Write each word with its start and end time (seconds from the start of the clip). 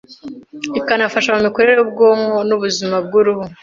ikanafasha 0.79 1.29
mu 1.35 1.39
mikorere 1.47 1.73
y’ubwonko 1.77 2.37
n’ubuzima 2.47 2.95
bw’uruhu 3.05 3.43